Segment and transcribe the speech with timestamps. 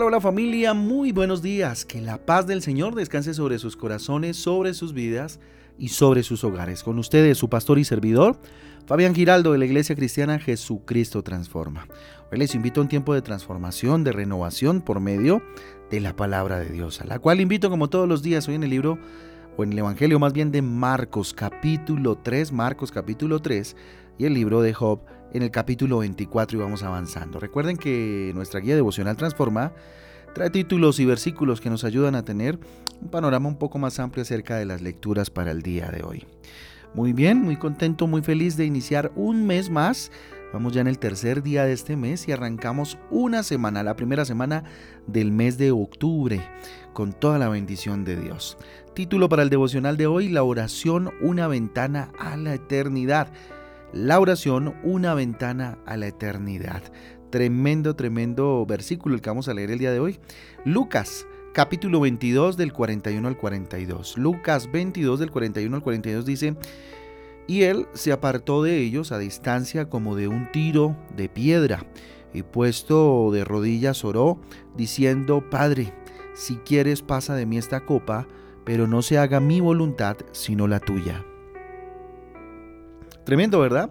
[0.00, 1.84] Hola, familia, muy buenos días.
[1.84, 5.40] Que la paz del Señor descanse sobre sus corazones, sobre sus vidas
[5.76, 6.84] y sobre sus hogares.
[6.84, 8.38] Con ustedes, su pastor y servidor,
[8.86, 11.88] Fabián Giraldo de la Iglesia Cristiana Jesucristo Transforma.
[12.30, 15.42] Hoy les invito a un tiempo de transformación, de renovación por medio
[15.90, 18.62] de la palabra de Dios, a la cual invito como todos los días hoy en
[18.62, 18.98] el libro
[19.56, 23.74] o en el Evangelio más bien de Marcos capítulo 3, Marcos capítulo 3
[24.16, 25.00] y el libro de Job
[25.32, 27.40] en el capítulo 24 y vamos avanzando.
[27.40, 29.72] Recuerden que nuestra guía devocional Transforma
[30.34, 32.58] trae títulos y versículos que nos ayudan a tener
[33.00, 36.26] un panorama un poco más amplio acerca de las lecturas para el día de hoy.
[36.94, 40.10] Muy bien, muy contento, muy feliz de iniciar un mes más.
[40.52, 44.24] Vamos ya en el tercer día de este mes y arrancamos una semana, la primera
[44.24, 44.64] semana
[45.06, 46.40] del mes de octubre,
[46.94, 48.56] con toda la bendición de Dios.
[48.94, 53.28] Título para el devocional de hoy, la oración, una ventana a la eternidad.
[53.92, 56.82] La oración, una ventana a la eternidad.
[57.30, 60.20] Tremendo, tremendo versículo el que vamos a leer el día de hoy.
[60.66, 64.18] Lucas, capítulo 22 del 41 al 42.
[64.18, 66.54] Lucas 22 del 41 al 42 dice,
[67.46, 71.86] y él se apartó de ellos a distancia como de un tiro de piedra,
[72.34, 74.38] y puesto de rodillas oró,
[74.76, 75.94] diciendo, Padre,
[76.34, 78.28] si quieres pasa de mí esta copa,
[78.66, 81.24] pero no se haga mi voluntad sino la tuya.
[83.28, 83.90] Tremendo, ¿verdad?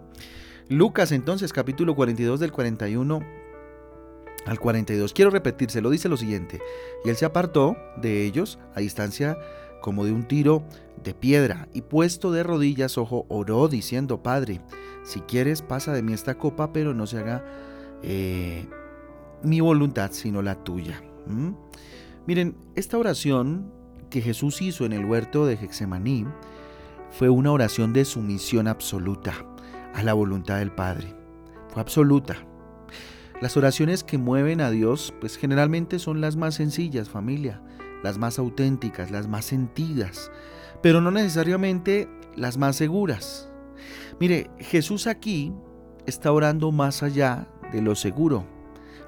[0.68, 3.20] Lucas entonces capítulo 42 del 41
[4.46, 5.12] al 42.
[5.12, 6.60] Quiero repetírselo, dice lo siguiente.
[7.04, 9.38] Y él se apartó de ellos a distancia
[9.80, 10.64] como de un tiro
[11.04, 14.60] de piedra y puesto de rodillas, ojo, oró diciendo, Padre,
[15.04, 17.44] si quieres pasa de mí esta copa, pero no se haga
[18.02, 18.66] eh,
[19.44, 21.00] mi voluntad sino la tuya.
[22.26, 23.70] Miren, esta oración
[24.10, 26.26] que Jesús hizo en el huerto de Hexemaní,
[27.10, 29.34] fue una oración de sumisión absoluta
[29.94, 31.14] a la voluntad del Padre.
[31.68, 32.36] Fue absoluta.
[33.40, 37.62] Las oraciones que mueven a Dios, pues generalmente son las más sencillas, familia,
[38.02, 40.30] las más auténticas, las más sentidas,
[40.82, 43.48] pero no necesariamente las más seguras.
[44.20, 45.52] Mire, Jesús aquí
[46.06, 48.44] está orando más allá de lo seguro,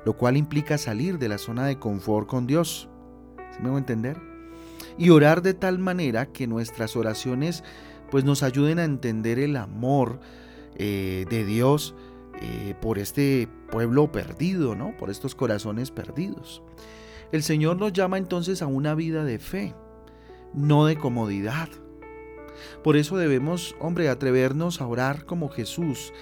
[0.04, 2.88] lo cual implica salir de la zona de confort con Dios.
[3.52, 4.16] ¿Se me va a entender?
[4.98, 7.64] Y orar de tal manera que nuestras oraciones
[8.10, 10.20] pues nos ayuden a entender el amor
[10.76, 11.94] eh, de Dios
[12.40, 14.96] eh, por este pueblo perdido, ¿no?
[14.96, 16.62] Por estos corazones perdidos.
[17.32, 19.74] El Señor nos llama entonces a una vida de fe,
[20.54, 21.68] no de comodidad.
[22.82, 26.12] Por eso debemos, hombre, atrevernos a orar como Jesús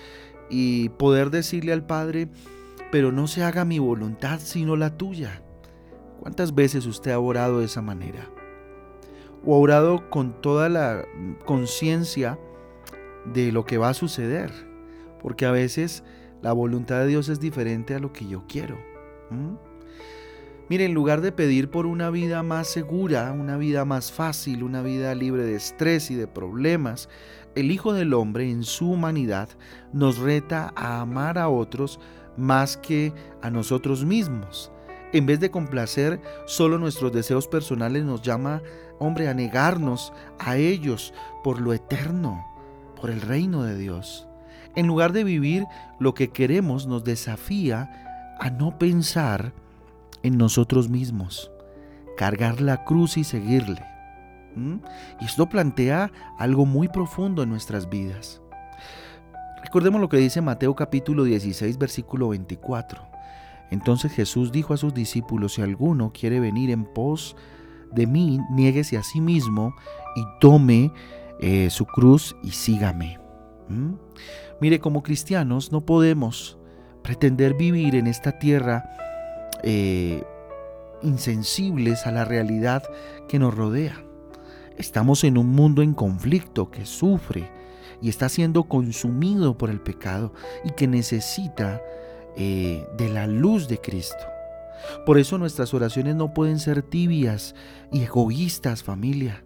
[0.50, 2.28] y poder decirle al Padre,
[2.90, 5.42] pero no se haga mi voluntad sino la tuya.
[6.20, 8.28] ¿Cuántas veces usted ha orado de esa manera?
[9.44, 11.04] O ha orado con toda la
[11.44, 12.38] conciencia
[13.24, 14.52] de lo que va a suceder,
[15.20, 16.04] porque a veces
[16.42, 18.78] la voluntad de Dios es diferente a lo que yo quiero.
[20.68, 24.82] Mire, en lugar de pedir por una vida más segura, una vida más fácil, una
[24.82, 27.08] vida libre de estrés y de problemas,
[27.54, 29.48] el Hijo del Hombre en su humanidad
[29.92, 31.98] nos reta a amar a otros
[32.36, 33.12] más que
[33.42, 34.70] a nosotros mismos.
[35.12, 38.62] En vez de complacer solo nuestros deseos personales, nos llama,
[38.98, 42.46] hombre, a negarnos a ellos por lo eterno,
[43.00, 44.28] por el reino de Dios.
[44.76, 45.64] En lugar de vivir
[45.98, 49.52] lo que queremos, nos desafía a no pensar
[50.22, 51.50] en nosotros mismos,
[52.16, 53.82] cargar la cruz y seguirle.
[55.20, 58.42] Y esto plantea algo muy profundo en nuestras vidas.
[59.62, 63.17] Recordemos lo que dice Mateo capítulo 16, versículo 24.
[63.70, 67.36] Entonces Jesús dijo a sus discípulos, si alguno quiere venir en pos
[67.92, 69.74] de mí, niéguese a sí mismo
[70.16, 70.92] y tome
[71.40, 73.18] eh, su cruz y sígame.
[73.68, 73.94] ¿Mm?
[74.60, 76.58] Mire, como cristianos no podemos
[77.02, 78.84] pretender vivir en esta tierra
[79.62, 80.22] eh,
[81.02, 82.82] insensibles a la realidad
[83.28, 84.04] que nos rodea.
[84.76, 87.50] Estamos en un mundo en conflicto que sufre
[88.00, 90.32] y está siendo consumido por el pecado
[90.64, 91.80] y que necesita
[92.40, 94.24] eh, de la luz de Cristo.
[95.04, 97.56] Por eso nuestras oraciones no pueden ser tibias
[97.92, 99.42] y egoístas, familia,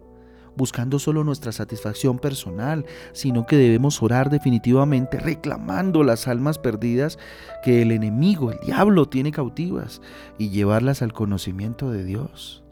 [0.55, 7.17] buscando solo nuestra satisfacción personal, sino que debemos orar definitivamente reclamando las almas perdidas
[7.63, 9.99] que el enemigo, el diablo, tiene cautivas
[10.37, 12.63] y llevarlas al conocimiento de Dios.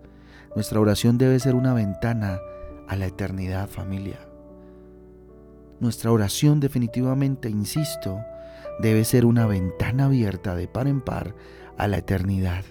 [0.56, 2.40] Nuestra oración debe ser una ventana
[2.88, 4.20] a la eternidad, familia.
[5.80, 8.20] Nuestra oración definitivamente, insisto,
[8.80, 11.36] debe ser una ventana abierta de par en par
[11.78, 12.64] a la eternidad.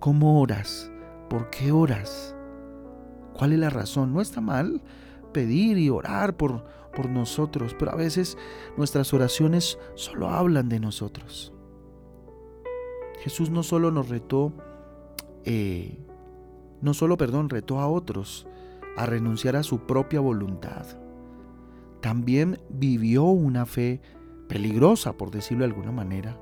[0.00, 0.90] ¿Cómo oras?
[1.28, 2.36] ¿Por qué oras?
[3.32, 4.12] ¿Cuál es la razón?
[4.12, 4.82] No está mal
[5.32, 6.64] pedir y orar por,
[6.94, 8.38] por nosotros, pero a veces
[8.76, 11.52] nuestras oraciones solo hablan de nosotros.
[13.20, 14.52] Jesús no solo nos retó,
[15.44, 15.98] eh,
[16.80, 18.46] no solo, perdón, retó a otros
[18.96, 20.86] a renunciar a su propia voluntad,
[22.00, 24.00] también vivió una fe
[24.48, 26.38] peligrosa, por decirlo de alguna manera,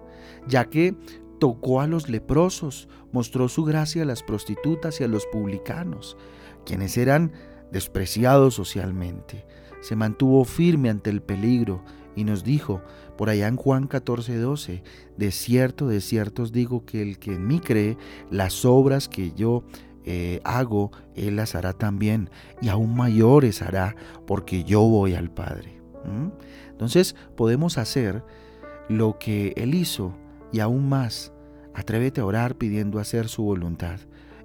[0.46, 0.94] ya que
[1.38, 6.16] tocó a los leprosos, mostró su gracia a las prostitutas y a los publicanos,
[6.64, 7.32] quienes eran
[7.72, 9.44] despreciados socialmente.
[9.80, 11.82] Se mantuvo firme ante el peligro
[12.14, 12.82] y nos dijo,
[13.16, 14.82] por allá en Juan 14, 12,
[15.16, 17.96] de cierto, de cierto os digo que el que en mí cree,
[18.30, 19.64] las obras que yo
[20.04, 23.96] eh, hago, Él las hará también, y aún mayores hará,
[24.26, 25.81] porque yo voy al Padre.
[26.70, 28.24] Entonces podemos hacer
[28.88, 30.14] lo que Él hizo
[30.52, 31.32] y aún más.
[31.74, 33.98] Atrévete a orar pidiendo hacer su voluntad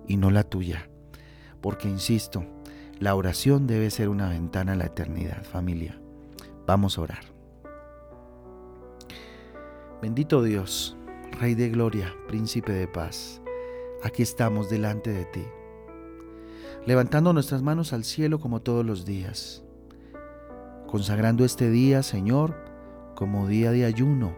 [0.08, 0.90] y no la tuya.
[1.62, 2.46] Porque, insisto,
[3.00, 6.00] la oración debe ser una ventana a la eternidad, familia.
[6.66, 7.38] Vamos a orar.
[10.02, 10.96] Bendito Dios,
[11.40, 13.42] Rey de Gloria, Príncipe de Paz,
[14.04, 15.44] aquí estamos delante de ti,
[16.86, 19.64] levantando nuestras manos al cielo como todos los días,
[20.88, 22.56] consagrando este día, Señor,
[23.16, 24.36] como día de ayuno,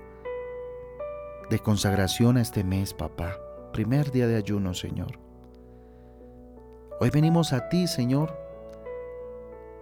[1.50, 3.38] de consagración a este mes, papá,
[3.72, 5.20] primer día de ayuno, Señor.
[7.00, 8.38] Hoy venimos a ti, Señor,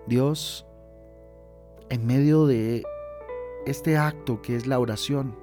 [0.07, 0.65] Dios,
[1.89, 2.83] en medio de
[3.65, 5.35] este acto que es la oración,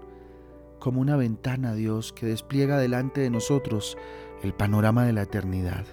[0.78, 3.96] como una ventana, Dios, que despliega delante de nosotros
[4.42, 5.86] el panorama de la eternidad.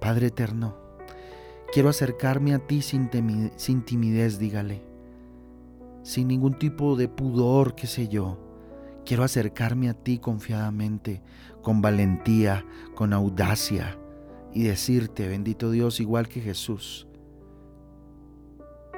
[0.00, 0.87] Padre eterno,
[1.72, 4.82] quiero acercarme a ti sin, timidez, dígale,
[6.02, 8.38] sin ningún tipo de pudor, qué sé yo.
[9.04, 11.22] Quiero acercarme a ti confiadamente,
[11.62, 13.98] con valentía, con audacia,
[14.52, 17.06] y decirte, bendito Dios, igual que Jesús,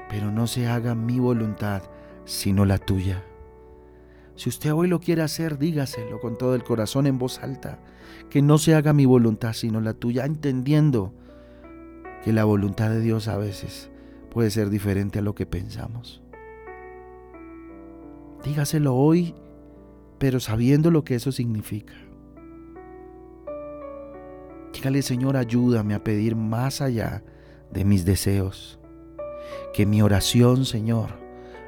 [0.08, 1.82] pero no se haga mi voluntad,
[2.24, 3.24] sino la tuya.
[4.34, 7.78] Si usted hoy lo quiere hacer, dígaselo con todo el corazón en voz alta,
[8.30, 11.14] que no se haga mi voluntad, sino la tuya, entendiendo
[12.24, 13.90] que la voluntad de Dios a veces
[14.30, 16.22] puede ser diferente a lo que pensamos.
[18.44, 19.34] Dígaselo hoy,
[20.18, 21.94] pero sabiendo lo que eso significa.
[24.72, 27.22] Dígale, Señor, ayúdame a pedir más allá
[27.70, 28.78] de mis deseos.
[29.74, 31.10] Que mi oración, Señor,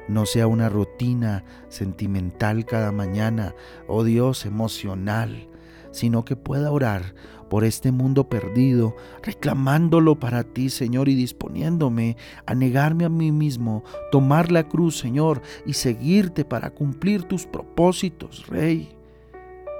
[0.07, 3.55] no sea una rutina sentimental cada mañana,
[3.87, 5.47] oh Dios, emocional,
[5.93, 7.13] sino que pueda orar
[7.49, 12.17] por este mundo perdido, reclamándolo para ti, Señor, y disponiéndome
[12.47, 18.47] a negarme a mí mismo, tomar la cruz, Señor, y seguirte para cumplir tus propósitos,
[18.47, 18.89] Rey.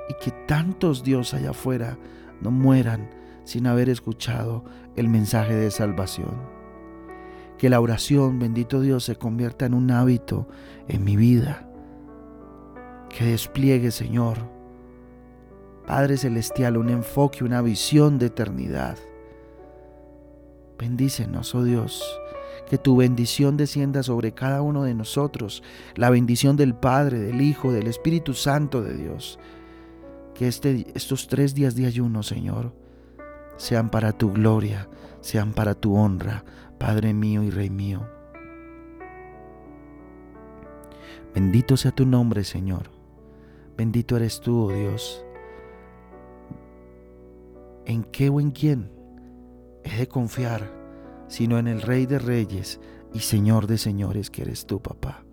[0.08, 1.98] Y que tantos Dios allá afuera
[2.42, 3.10] no mueran
[3.44, 4.64] sin haber escuchado
[4.96, 6.54] el mensaje de salvación.
[7.58, 10.48] Que la oración, bendito Dios, se convierta en un hábito
[10.88, 11.68] en mi vida.
[13.10, 14.38] Que despliegue, Señor,
[15.86, 18.98] Padre Celestial, un enfoque, una visión de eternidad.
[20.78, 22.04] Bendícenos, oh Dios,
[22.70, 25.62] que tu bendición descienda sobre cada uno de nosotros,
[25.96, 29.40] la bendición del Padre, del Hijo, del Espíritu Santo de Dios.
[30.34, 32.74] Que este, estos tres días de ayuno, Señor,
[33.58, 34.90] sean para tu gloria,
[35.22, 36.44] sean para tu honra,
[36.80, 38.08] Padre mío y Rey mío.
[41.36, 42.90] Bendito sea tu nombre, Señor.
[43.78, 45.24] Bendito eres tú, oh Dios.
[47.86, 48.92] ¿En qué o en quién
[49.84, 50.72] he de confiar,
[51.28, 52.80] sino en el Rey de Reyes
[53.14, 55.24] y Señor de Señores que eres tú, papá?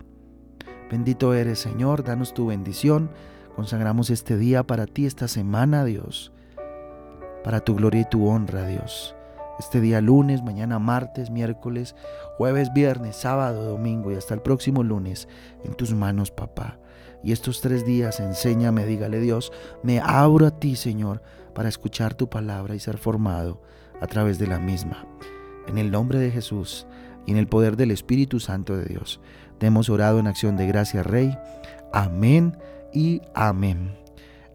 [0.89, 3.11] Bendito eres, Señor, danos tu bendición.
[3.55, 6.31] Consagramos este día para ti, esta semana, Dios
[7.43, 9.15] para tu gloria y tu honra, Dios.
[9.59, 11.95] Este día lunes, mañana martes, miércoles,
[12.37, 15.27] jueves, viernes, sábado, domingo y hasta el próximo lunes
[15.63, 16.79] en tus manos, papá.
[17.23, 19.51] Y estos tres días enséñame, dígale Dios,
[19.83, 21.21] me abro a ti, Señor,
[21.53, 23.61] para escuchar tu palabra y ser formado
[24.01, 25.05] a través de la misma.
[25.67, 26.87] En el nombre de Jesús
[27.25, 29.21] y en el poder del Espíritu Santo de Dios,
[29.59, 31.37] te hemos orado en acción de gracia, Rey.
[31.93, 32.57] Amén
[32.93, 34.01] y amén.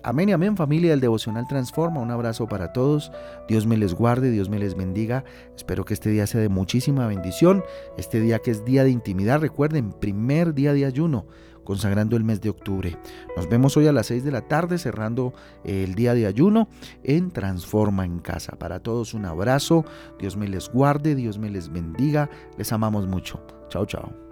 [0.02, 2.00] Amén y amén familia del Devocional Transforma.
[2.00, 3.10] Un abrazo para todos.
[3.48, 5.24] Dios me les guarde, Dios me les bendiga.
[5.56, 7.64] Espero que este día sea de muchísima bendición.
[7.98, 11.26] Este día que es día de intimidad, recuerden, primer día de ayuno
[11.66, 12.96] consagrando el mes de octubre.
[13.36, 16.68] Nos vemos hoy a las 6 de la tarde cerrando el día de ayuno
[17.04, 18.56] en Transforma en Casa.
[18.58, 19.84] Para todos un abrazo,
[20.18, 23.44] Dios me les guarde, Dios me les bendiga, les amamos mucho.
[23.68, 24.25] Chao, chao.